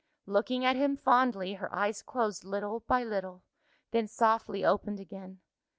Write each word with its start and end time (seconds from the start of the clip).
Looking 0.25 0.65
at 0.65 0.75
him 0.75 0.97
fondly, 0.97 1.53
her 1.53 1.71
eyes 1.71 2.01
closed 2.01 2.43
little 2.43 2.79
by 2.87 3.03
little 3.03 3.43
then 3.91 4.07
softly 4.07 4.65
opened 4.65 4.99
again. 4.99 5.41